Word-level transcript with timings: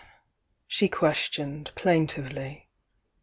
she 0.65 0.89
questioned, 0.89 1.69
plain 1.75 2.07
tivety. 2.07 2.63